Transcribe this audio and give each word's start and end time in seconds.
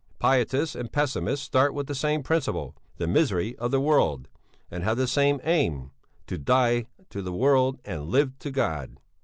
"'Pietists 0.17 0.73
and 0.75 0.91
pessimists 0.91 1.45
start 1.45 1.75
from 1.75 1.83
the 1.85 1.93
same 1.93 2.23
principle, 2.23 2.75
the 2.97 3.05
misery 3.05 3.55
of 3.57 3.69
the 3.69 3.79
world, 3.79 4.27
and 4.71 4.83
have 4.83 4.97
the 4.97 5.05
same 5.05 5.39
aim: 5.43 5.91
to 6.25 6.39
die 6.39 6.85
to 7.11 7.21
the 7.21 7.31
world 7.31 7.79
and 7.85 8.07
live 8.09 8.39
to 8.39 8.49
God. 8.49 8.97